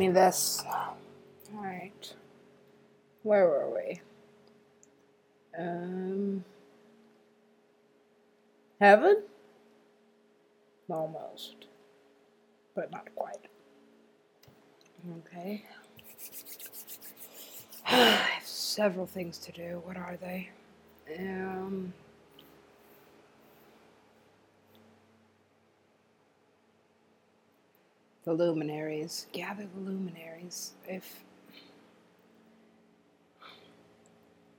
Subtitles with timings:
[0.00, 0.64] me this.
[1.54, 2.14] Alright.
[3.22, 4.00] Where were we?
[5.58, 6.42] Um.
[8.80, 9.24] Heaven?
[10.88, 11.66] Almost.
[12.74, 13.44] But not quite.
[15.18, 15.64] Okay.
[17.86, 19.82] I have several things to do.
[19.84, 20.48] What are they?
[21.18, 21.92] Um.
[28.24, 29.26] The luminaries.
[29.32, 30.72] Gather the luminaries.
[30.88, 31.24] If.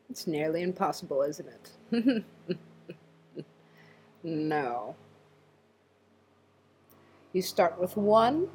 [0.10, 1.50] It's nearly impossible, isn't
[1.92, 2.24] it?
[4.24, 4.96] no.
[7.34, 8.50] You start with one.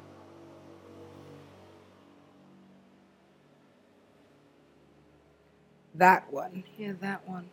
[5.95, 6.63] That one.
[6.77, 7.49] Yeah, that one.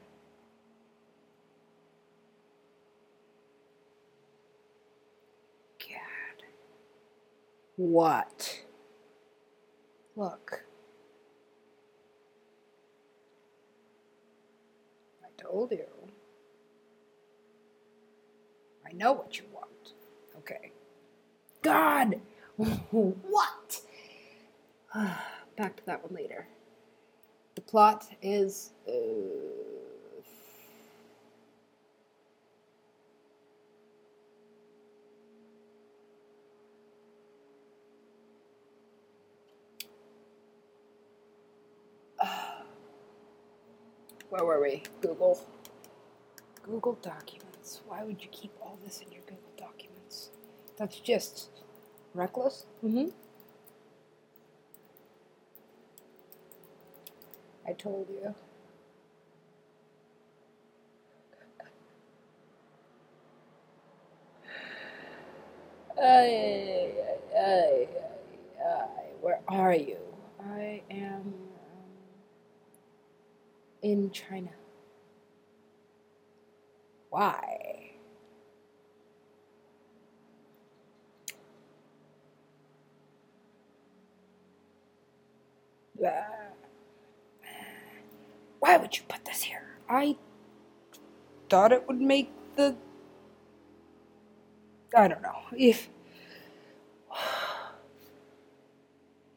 [5.81, 6.45] God.
[7.77, 8.61] What?
[10.17, 10.65] Look.
[15.25, 15.85] I told you.
[18.87, 19.93] I know what you want.
[20.39, 20.71] Okay.
[21.63, 22.21] God!
[22.57, 23.81] what?
[25.57, 26.47] Back to that one later.
[27.57, 28.71] The plot is.
[28.87, 28.93] Uh,
[44.35, 44.83] where were we?
[45.01, 45.39] Google.
[46.65, 47.83] Google Documents.
[47.87, 50.31] Why would you keep all this in your Google Documents?
[50.77, 51.51] That's just
[52.15, 52.67] reckless.
[52.85, 53.11] Mm-hmm.
[57.69, 58.35] I told you.
[66.03, 66.93] Ay,
[67.39, 67.89] ay,
[68.67, 69.99] ay, Where are you?
[70.45, 71.33] I am
[73.85, 74.49] in China.
[77.11, 77.91] Why?
[88.59, 89.77] Why would you put this here?
[89.89, 90.17] I
[91.51, 92.75] thought it would make the.
[94.97, 95.41] I don't know.
[95.57, 95.91] If.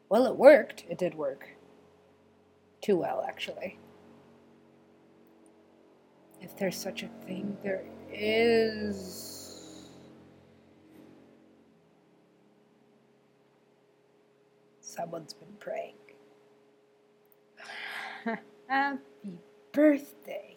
[0.10, 0.86] Well, it worked.
[0.90, 1.50] It did work.
[2.80, 3.78] Too well, actually.
[6.42, 9.90] If there's such a thing, there is.
[14.82, 15.94] Someone's been praying.
[18.68, 19.40] Happy
[19.72, 20.56] birthday.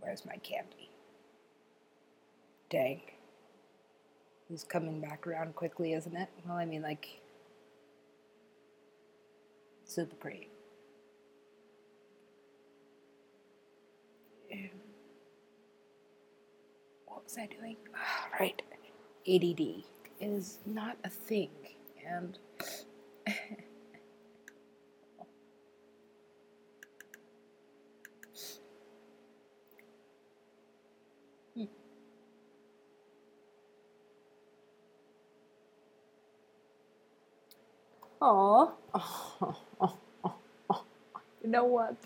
[0.00, 0.90] Where's my candy?
[2.70, 3.00] Dang.
[4.48, 6.28] He's coming back around quickly, isn't it?
[6.46, 7.20] Well, I mean, like,
[9.84, 10.48] super pretty.
[14.52, 14.70] Um,
[17.06, 17.76] What was I doing?
[17.96, 18.60] Ah, right.
[19.26, 19.84] ADD
[20.20, 21.48] is not a thing.
[22.06, 22.38] And
[38.20, 38.72] Aw.
[41.42, 41.96] You know what?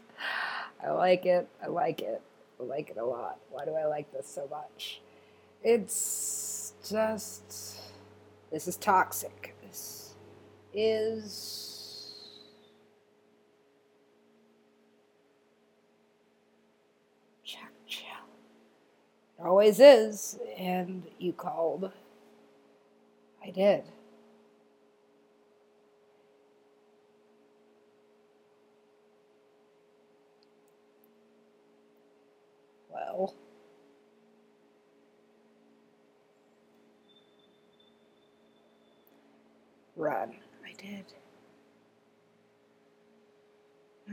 [0.80, 1.48] I like it.
[1.60, 2.22] I like it.
[2.60, 3.38] I like it a lot.
[3.50, 5.00] Why do I like this so much?
[5.64, 7.80] It's just.
[8.52, 9.56] This is toxic.
[9.62, 10.14] This
[10.74, 11.70] is.
[17.42, 18.04] Chuck chill.
[19.38, 20.38] It always is.
[20.58, 21.90] And you called.
[23.42, 23.84] I did.
[32.92, 33.34] Well.
[40.04, 40.34] Run.
[40.62, 41.06] I did.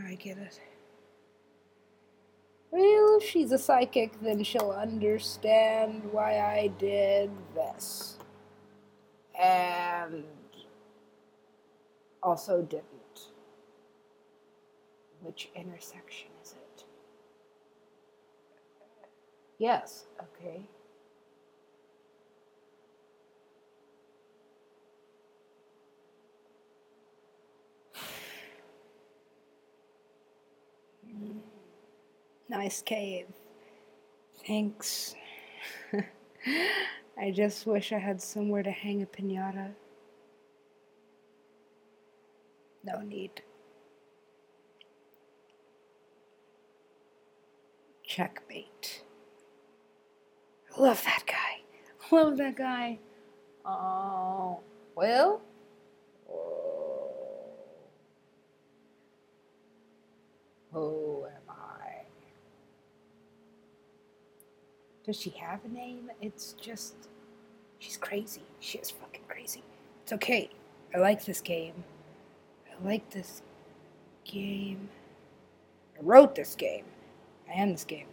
[0.07, 0.57] I get it.
[2.71, 8.17] Well, if she's a psychic, then she'll understand why I did this.
[9.37, 10.23] And
[12.23, 12.85] also didn't.
[15.23, 16.85] Which intersection is it?
[19.57, 20.61] Yes, okay.
[32.49, 33.27] Nice cave.
[34.45, 35.15] Thanks.
[37.17, 39.71] I just wish I had somewhere to hang a pinata.
[42.83, 43.41] No need.
[48.03, 49.03] Checkmate.
[50.77, 51.61] Love that guy.
[52.11, 52.99] Love that guy.
[53.65, 54.59] Oh,
[54.95, 55.41] well.
[60.71, 62.03] Who am I?
[65.05, 66.11] Does she have a name?
[66.21, 66.95] It's just.
[67.79, 68.43] She's crazy.
[68.59, 69.63] She is fucking crazy.
[70.03, 70.49] It's okay.
[70.93, 71.83] I like this game.
[72.69, 73.41] I like this
[74.23, 74.89] game.
[75.97, 76.85] I wrote this game.
[77.49, 78.07] I am this game.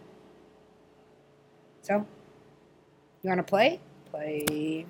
[1.83, 2.07] So,
[3.23, 3.81] you want to play?
[4.11, 4.87] Play.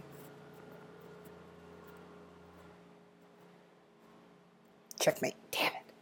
[5.01, 5.35] Checkmate.
[5.51, 5.93] Damn it.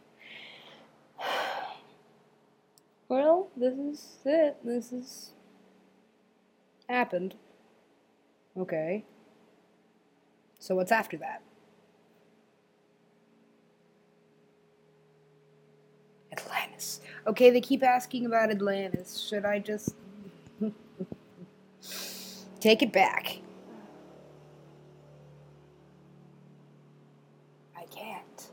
[3.09, 4.57] Well, this is it.
[4.63, 5.31] This is
[6.89, 7.35] happened.
[8.57, 9.05] Okay.
[10.59, 11.41] So what's after that?
[16.31, 16.99] Atlantis.
[17.25, 19.19] Okay, they keep asking about Atlantis.
[19.19, 19.95] Should I just
[22.59, 23.39] take it back?
[27.75, 28.49] I can't.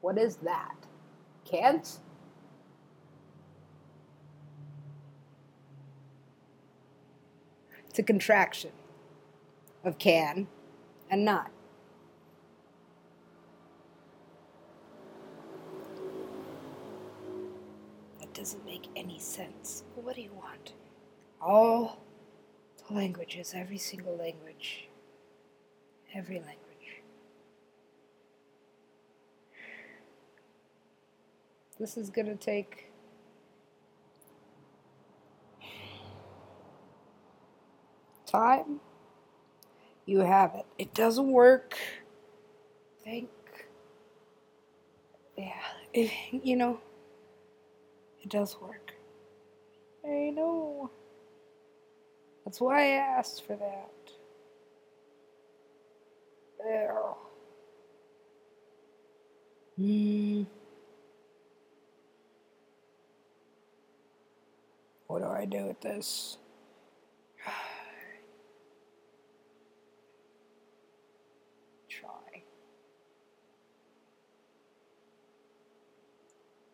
[0.00, 0.76] What is that?
[1.44, 1.98] Can't?
[7.98, 8.70] It's a contraction
[9.82, 10.46] of can
[11.10, 11.50] and not.
[18.20, 19.82] That doesn't make any sense.
[19.96, 20.74] What do you want?
[21.42, 21.98] All
[22.86, 24.86] the languages, every single language.
[26.14, 27.02] Every language.
[31.80, 32.87] This is gonna take
[38.28, 38.80] time.
[40.06, 40.66] You have it.
[40.78, 41.76] It doesn't work.
[43.04, 43.28] Think.
[45.36, 45.52] Yeah,
[45.92, 46.80] it, you know,
[48.22, 48.92] it does work.
[50.04, 50.90] I know.
[52.44, 53.90] That's why I asked for that.
[56.64, 56.94] There.
[59.76, 60.42] Hmm.
[65.06, 66.38] What do I do with this?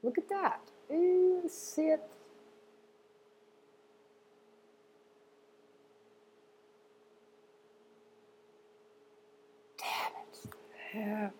[0.05, 0.61] Look at that.
[1.49, 2.03] See it.
[9.79, 10.55] Damn it.
[10.95, 11.31] Yeah.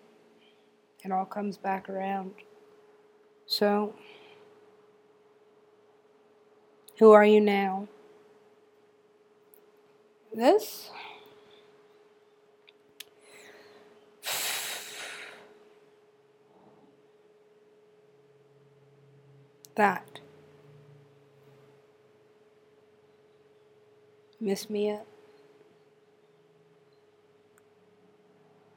[1.03, 2.31] It all comes back around.
[3.45, 3.93] So,
[6.97, 7.87] who are you now?
[10.33, 10.89] This?
[19.75, 20.19] That.
[24.39, 25.05] Miss me yet?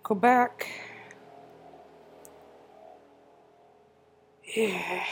[0.02, 0.66] Go back.
[4.56, 5.04] Yeah.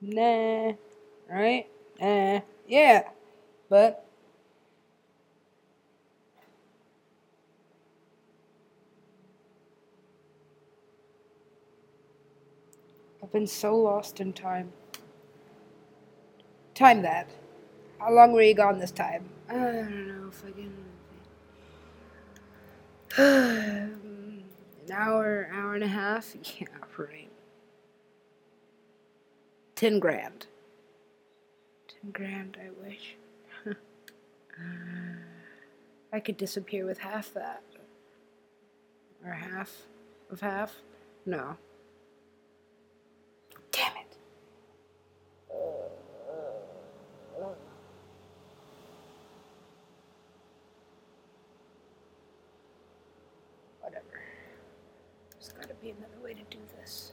[0.00, 0.72] Nah.
[1.28, 1.66] Right?
[2.00, 2.40] Nah.
[2.68, 3.08] Yeah.
[3.68, 4.03] But
[13.24, 14.70] I've been so lost in time.
[16.74, 17.26] Time that.
[17.98, 19.24] How long were you gone this time?
[19.48, 20.74] I don't know if I can.
[24.86, 26.36] An hour, hour and a half?
[26.60, 26.66] Yeah,
[26.98, 27.30] right.
[29.74, 30.46] Ten grand.
[31.88, 33.16] Ten grand, I wish.
[36.12, 37.62] I could disappear with half that.
[39.24, 39.74] Or half
[40.30, 40.76] of half?
[41.24, 41.56] No.
[43.72, 44.16] Damn it.
[53.80, 54.04] Whatever.
[55.44, 57.12] There's gotta be another way to do this.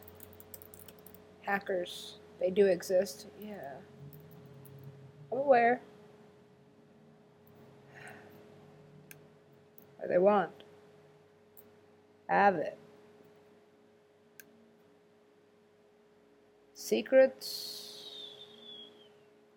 [1.41, 3.27] Hackers, they do exist.
[3.41, 3.75] Yeah.
[5.31, 5.81] I'm aware.
[9.97, 10.51] What they want.
[12.29, 12.77] Have it.
[16.73, 17.88] Secrets.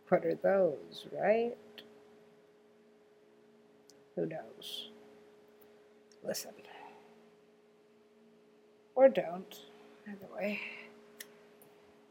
[0.09, 1.57] What are those, right?
[4.17, 4.91] Who knows?
[6.23, 6.53] Listen.
[8.95, 9.59] Or don't.
[10.07, 10.61] Either way.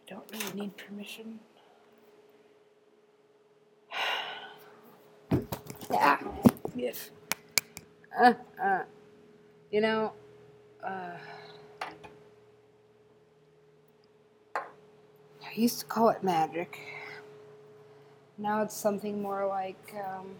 [0.07, 1.39] Don't really need permission.
[5.91, 6.17] Yeah.
[6.75, 7.11] yes.
[8.19, 8.83] Uh, uh,
[9.71, 10.13] you know,
[10.83, 11.17] uh,
[14.55, 16.79] I used to call it magic.
[18.37, 20.35] Now it's something more like, um,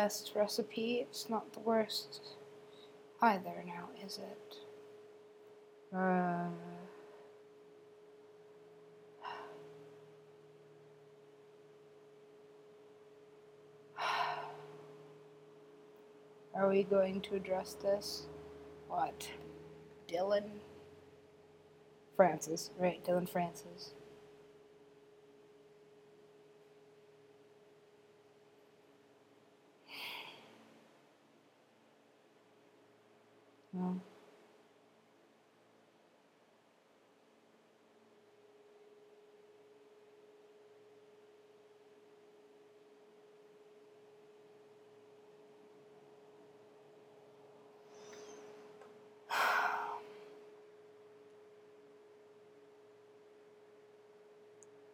[0.00, 2.20] best recipe, it's not the worst
[3.20, 4.56] either now, is it?
[5.94, 6.48] Uh,
[16.54, 18.22] Are we going to address this?
[18.88, 19.28] What?
[20.08, 20.50] Dillon?
[22.16, 23.04] Francis, right?
[23.04, 23.92] Dillon Francis.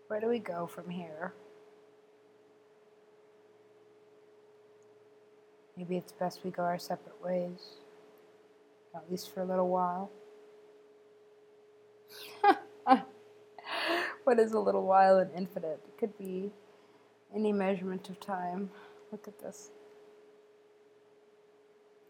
[0.08, 1.32] Where do we go from here?
[5.76, 7.80] Maybe it's best we go our separate ways
[8.96, 10.10] at least for a little while.
[14.24, 15.80] what is a little while and infinite?
[15.86, 16.50] It could be
[17.34, 18.70] any measurement of time.
[19.12, 19.70] Look at this.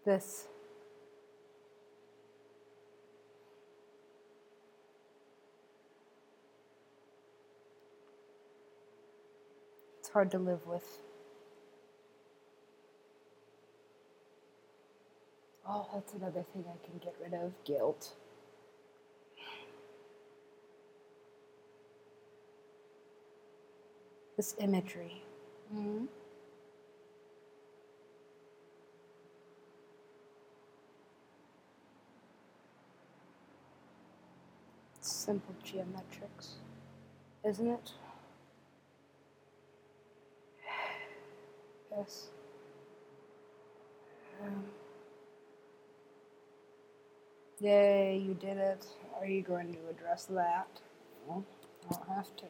[0.05, 0.47] This.
[9.99, 11.06] It's hard to live with.
[15.69, 18.15] Oh, that's another thing I can get rid of guilt.
[24.37, 25.25] This imagery.
[25.75, 26.05] Mm-hmm.
[35.01, 36.59] Simple geometrics,
[37.45, 37.93] isn't it?
[41.91, 42.29] Yes.
[44.45, 44.65] Um,
[47.61, 48.85] Yay, you did it.
[49.19, 50.69] Are you going to address that?
[51.27, 51.43] Well,
[51.91, 52.47] I don't have to.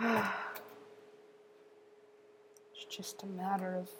[2.74, 3.90] it's just a matter of.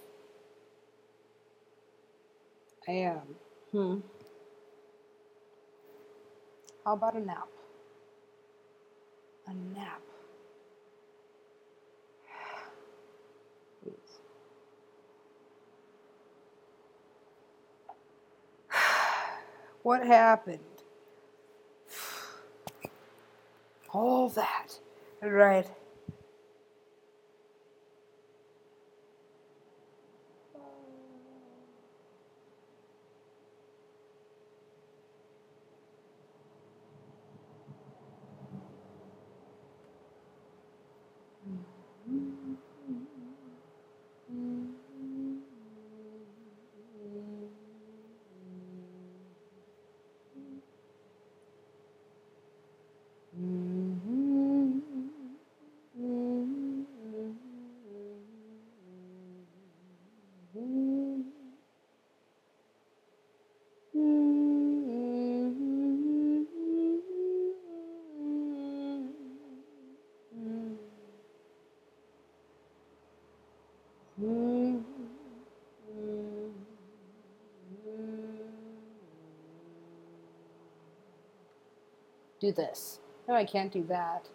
[2.88, 3.36] I am.
[3.72, 3.98] Hmm.
[6.84, 7.48] How about a nap?
[9.48, 10.00] A nap.
[19.82, 20.60] What happened?
[23.92, 24.78] All that.
[25.22, 25.68] Right.
[82.42, 82.98] Do this.
[83.28, 84.28] No, I can't do that.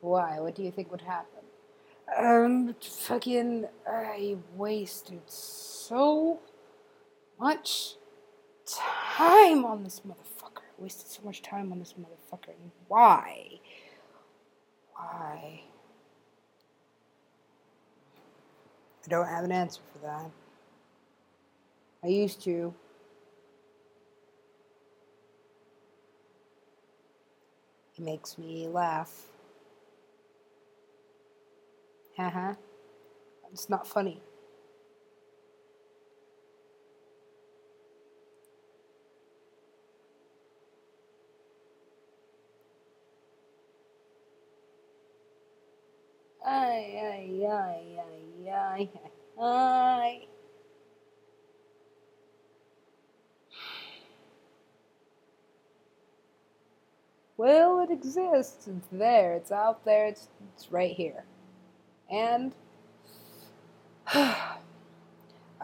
[0.00, 0.40] Why?
[0.40, 1.44] What do you think would happen?
[2.18, 6.40] Um, fucking, I wasted so
[7.38, 7.96] much
[8.66, 10.64] time on this motherfucker.
[10.78, 12.48] I wasted so much time on this motherfucker.
[12.48, 13.60] And why?
[14.94, 15.62] Why?
[19.04, 20.30] I don't have an answer for that.
[22.02, 22.74] I used to.
[28.00, 29.26] makes me laugh.
[32.16, 32.54] Haha.
[33.52, 34.22] it's not funny.
[46.44, 48.90] Ay, ay, ay, ay, ay,
[49.38, 50.29] ay.
[57.40, 58.68] Well, it exists.
[58.68, 59.32] It's there.
[59.32, 60.04] It's out there.
[60.06, 61.24] It's, it's right here.
[62.10, 62.52] And
[64.12, 64.58] I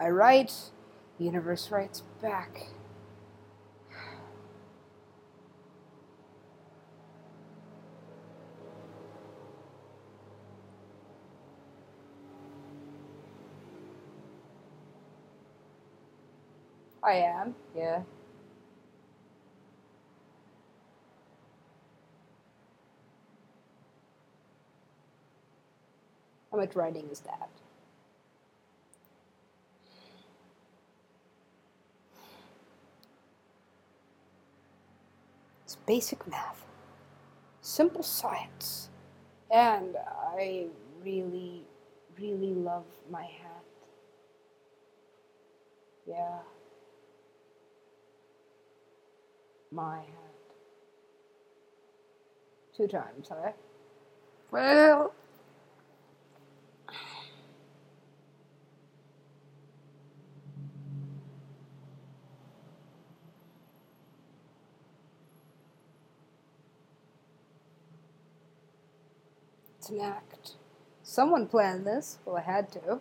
[0.07, 0.71] write,
[1.19, 2.69] the universe writes back.
[17.03, 18.01] I am, yeah.
[26.57, 27.49] How much writing is that?
[35.65, 36.65] It's basic math,
[37.61, 38.89] simple science,
[39.51, 39.97] and
[40.35, 40.65] I
[41.03, 41.61] really,
[42.19, 43.63] really love my hat.
[46.07, 46.39] Yeah.
[49.71, 50.55] My hat.
[52.75, 53.51] Two times, huh?
[54.49, 55.13] Well.
[70.01, 70.51] Act.
[71.01, 72.17] Someone planned this.
[72.25, 72.99] Well, I had to.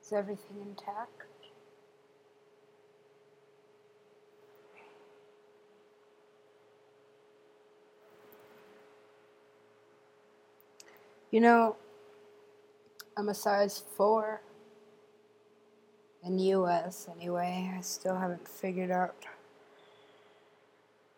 [0.00, 1.22] Is everything intact?
[11.30, 11.76] You know,
[13.16, 14.40] I'm a size 4
[16.28, 17.72] in US anyway.
[17.76, 19.14] I still haven't figured out.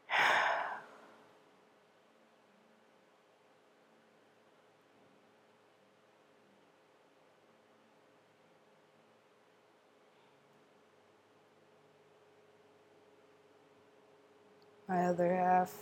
[14.88, 15.75] My other half.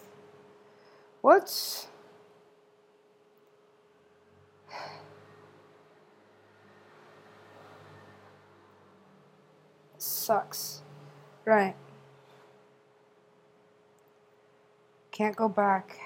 [1.20, 1.88] What's.
[10.28, 10.82] Sucks.
[11.46, 11.74] Right.
[15.10, 15.98] Can't go back.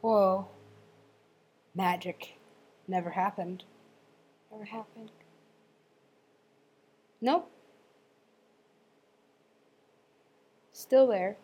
[0.00, 0.48] Whoa.
[1.74, 2.38] Magic.
[2.88, 3.64] Never happened.
[4.50, 5.10] Never happened.
[7.20, 7.50] Nope.
[10.72, 11.36] Still there.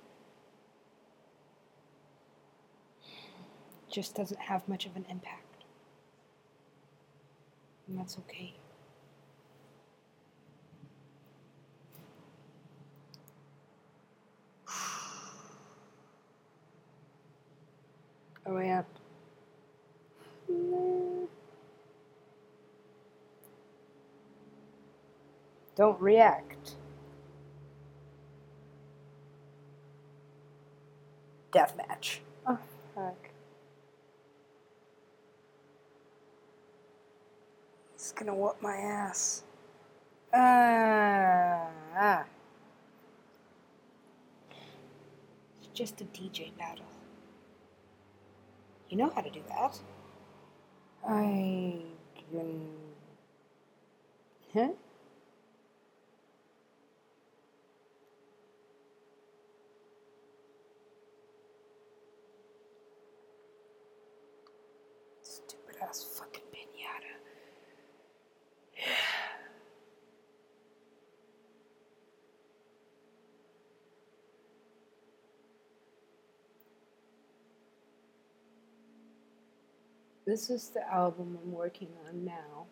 [3.91, 5.65] Just doesn't have much of an impact.
[7.87, 8.55] And that's okay.
[18.49, 18.83] Oh yeah.
[25.75, 26.77] Don't react.
[31.53, 32.21] Deathmatch.
[32.47, 32.59] Oh,
[32.95, 33.29] fuck.
[37.95, 39.43] He's gonna whoop my ass.
[40.33, 41.69] Ah.
[41.97, 42.25] ah.
[45.59, 46.96] It's just a DJ battle.
[48.89, 49.79] You know how to do that.
[51.09, 51.75] I
[52.15, 52.69] can.
[54.55, 54.69] Huh?
[65.23, 67.36] Stupid ass fucking pinata.
[80.27, 82.67] This is the album I'm working on now.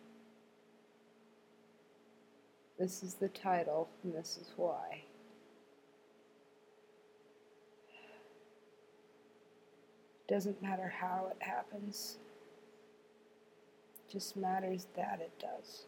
[2.78, 5.04] This is the title, and this is why.
[10.26, 12.16] Doesn't matter how it happens,
[14.10, 15.84] just matters that it does.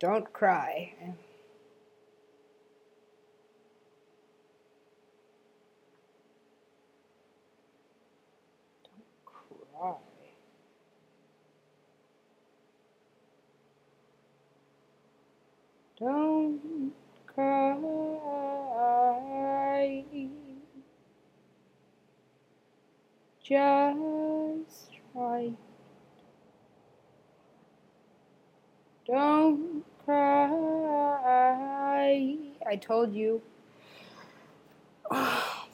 [0.00, 0.94] Don't cry.
[16.00, 16.92] Don't
[17.26, 17.74] cry.
[23.42, 25.54] Just right.
[29.06, 31.14] Don't cry.
[32.66, 33.42] I told you.
[35.10, 35.66] I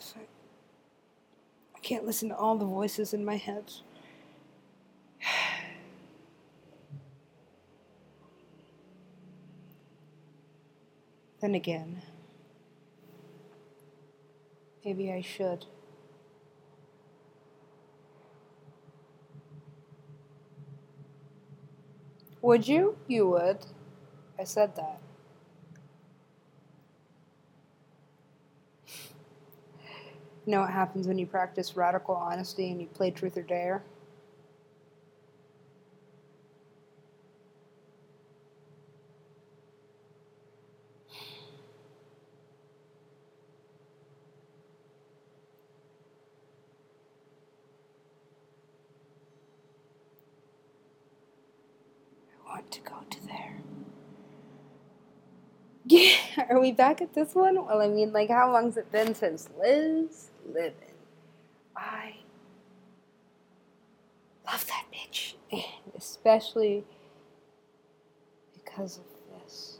[1.82, 3.72] can't listen to all the voices in my head.
[11.40, 12.02] Then again,
[14.84, 15.66] maybe I should.
[22.42, 22.96] Would you?
[23.06, 23.58] You would.
[24.38, 25.00] I said that.
[30.46, 33.82] You know what happens when you practice radical honesty and you play truth or dare?
[52.48, 53.56] I want to go to there.
[55.86, 56.18] Yeah,
[56.50, 57.56] are we back at this one?
[57.56, 60.74] Well, I mean, like, how long's it been since Liz living?
[61.74, 62.16] I
[64.46, 65.34] love that bitch,
[65.96, 66.84] especially
[68.54, 69.04] because of
[69.42, 69.78] this.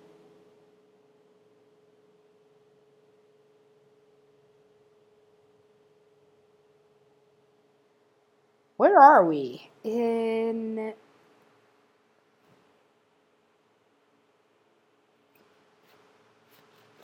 [8.78, 9.70] Where are we?
[9.84, 10.94] In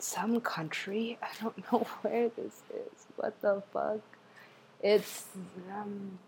[0.03, 1.19] some country.
[1.23, 3.07] I don't know where this is.
[3.17, 4.01] What the fuck?
[4.83, 5.25] It's
[5.73, 6.19] um,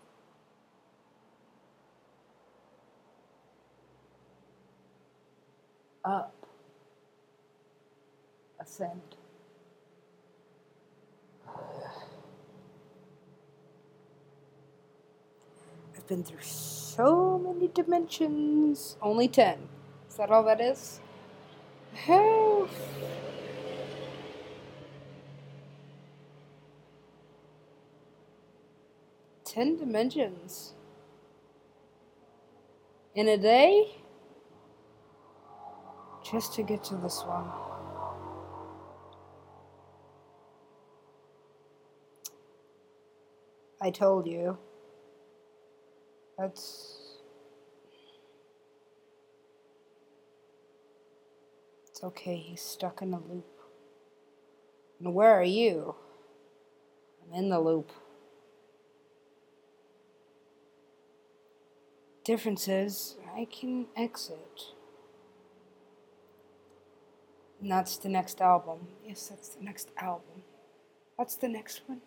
[6.06, 6.34] up,
[8.60, 9.02] ascend.
[15.96, 18.98] I've been through so many dimensions.
[19.02, 19.70] Only ten.
[20.10, 21.00] Is that all that is?
[21.94, 22.66] Hey.
[29.50, 30.76] 10 dimensions
[33.16, 33.96] in a day
[36.24, 37.50] just to get to this one.
[43.82, 44.58] I told you.
[46.38, 47.18] That's.
[51.88, 53.48] It's okay, he's stuck in a loop.
[55.00, 55.96] And where are you?
[57.26, 57.92] I'm in the loop.
[62.30, 64.76] Difference is I can exit.
[67.60, 68.90] And that's the next album.
[69.04, 70.44] Yes, that's the next album.
[71.16, 72.02] What's the next one?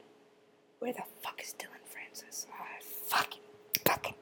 [0.78, 2.46] Where the fuck is Dillon Francis?
[2.52, 3.40] I fucking,
[3.85, 4.14] fucking.